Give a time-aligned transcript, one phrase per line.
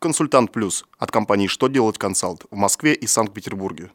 [0.00, 3.90] Консультант Плюс от компании «Что делать консалт» в Москве и Санкт-Петербурге.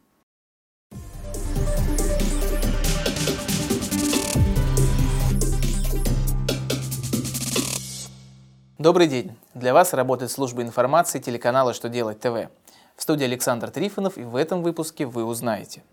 [8.78, 9.32] Добрый день!
[9.54, 12.50] Для вас работает служба информации телеканала «Что делать ТВ».
[12.98, 15.84] В студии Александр Трифонов и в этом выпуске вы узнаете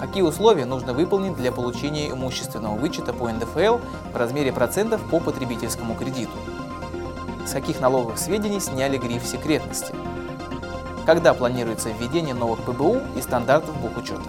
[0.00, 3.76] Какие условия нужно выполнить для получения имущественного вычета по НДФЛ
[4.12, 6.32] в размере процентов по потребительскому кредиту?
[7.46, 9.92] С каких налоговых сведений сняли гриф секретности?
[11.04, 14.22] Когда планируется введение новых ПБУ и стандартов бухучета?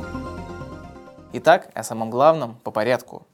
[1.31, 3.25] Итак, о самом главном по порядку.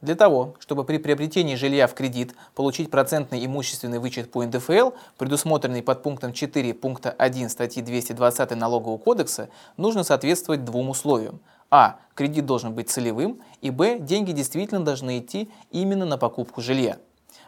[0.00, 5.82] Для того, чтобы при приобретении жилья в кредит получить процентный имущественный вычет по НДФЛ, предусмотренный
[5.82, 11.40] под пунктом 4 пункта 1 статьи 220 Налогового кодекса, нужно соответствовать двум условиям.
[11.70, 11.98] А.
[12.14, 13.40] Кредит должен быть целевым.
[13.60, 13.98] И Б.
[14.00, 16.98] Деньги действительно должны идти именно на покупку жилья.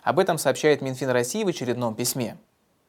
[0.02, 2.36] Об этом сообщает Минфин России в очередном письме.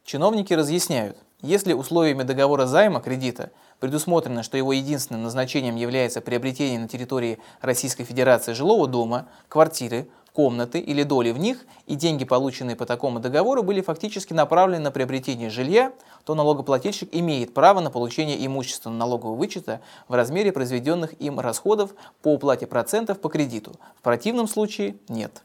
[0.04, 6.88] Чиновники разъясняют, если условиями договора займа кредита предусмотрено, что его единственным назначением является приобретение на
[6.88, 12.86] территории Российской Федерации жилого дома, квартиры, комнаты или доли в них, и деньги, полученные по
[12.86, 15.94] такому договору, были фактически направлены на приобретение жилья,
[16.24, 22.34] то налогоплательщик имеет право на получение имущественного налогового вычета в размере произведенных им расходов по
[22.34, 23.74] уплате процентов по кредиту.
[23.98, 25.44] В противном случае нет.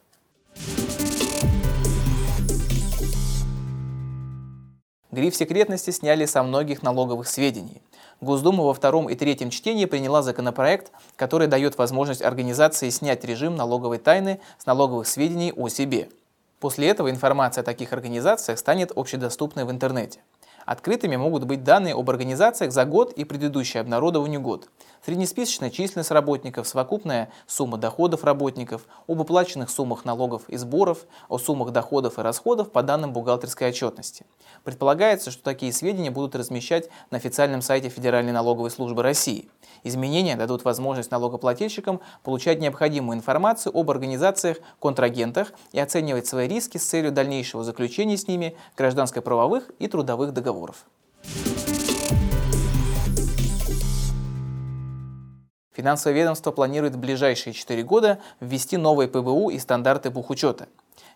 [5.17, 7.81] Гриф секретности сняли со многих налоговых сведений.
[8.21, 13.97] Госдума во втором и третьем чтении приняла законопроект, который дает возможность организации снять режим налоговой
[13.97, 16.11] тайны с налоговых сведений о себе.
[16.61, 20.21] После этого информация о таких организациях станет общедоступной в интернете.
[20.67, 24.69] Открытыми могут быть данные об организациях за год и предыдущий обнародованию год,
[25.07, 31.71] среднесписочная численность работников, совокупная сумма доходов работников, об уплаченных суммах налогов и сборов, о суммах
[31.71, 34.27] доходов и расходов по данным бухгалтерской отчетности.
[34.65, 39.49] Предполагается, что такие сведения будут размещать на официальном сайте Федеральной налоговой службы России.
[39.85, 47.13] Изменения дадут возможность налогоплательщикам получать необходимую информацию об организациях-контрагентах и оценивать свои риски с целью
[47.13, 50.85] дальнейшего заключения с ними гражданско-правовых и трудовых договоров.
[55.87, 60.67] Финансовое ведомство планирует в ближайшие 4 года ввести новые ПБУ и стандарты бухучета.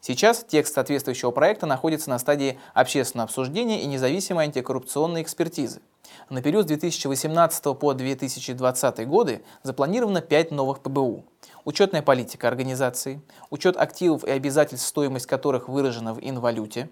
[0.01, 5.81] Сейчас текст соответствующего проекта находится на стадии общественного обсуждения и независимой антикоррупционной экспертизы.
[6.29, 11.25] На период с 2018 по 2020 годы запланировано 5 новых ПБУ.
[11.65, 13.21] Учетная политика организации,
[13.51, 16.91] учет активов и обязательств, стоимость которых выражена в инвалюте,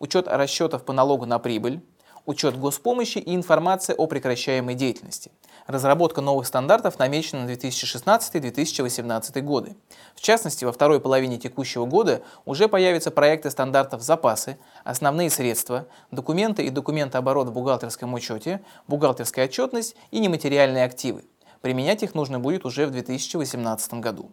[0.00, 1.80] учет расчетов по налогу на прибыль,
[2.26, 5.30] учет госпомощи и информация о прекращаемой деятельности.
[5.66, 9.76] Разработка новых стандартов намечена на 2016-2018 годы.
[10.14, 16.64] В частности, во второй половине текущего года уже появятся проекты стандартов запасы, основные средства, документы
[16.64, 21.24] и документооборот в бухгалтерском учете, бухгалтерская отчетность и нематериальные активы.
[21.60, 24.32] Применять их нужно будет уже в 2018 году.